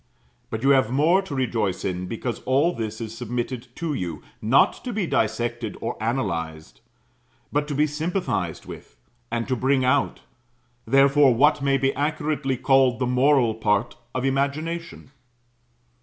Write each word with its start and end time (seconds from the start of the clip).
But 0.49 0.63
you 0.63 0.69
have 0.71 0.89
more 0.89 1.21
to 1.21 1.35
rejoice 1.35 1.85
in, 1.85 2.07
because 2.07 2.39
all 2.45 2.73
this 2.73 2.99
is 2.99 3.15
submitted 3.15 3.67
to 3.75 3.93
you, 3.93 4.23
not 4.41 4.83
to 4.83 4.91
be 4.91 5.05
dissected 5.05 5.77
or 5.79 5.95
analyzed, 6.01 6.81
but 7.51 7.67
to 7.67 7.75
be 7.75 7.85
sympathized 7.85 8.65
with, 8.65 8.97
and 9.29 9.47
to 9.47 9.55
bring 9.55 9.85
out, 9.85 10.21
therefore, 10.87 11.35
what 11.35 11.61
may 11.61 11.77
be 11.77 11.93
accurately 11.93 12.57
called 12.57 12.97
the 12.97 13.05
moral 13.05 13.53
part 13.53 13.95
of 14.15 14.25
imagination. 14.25 15.11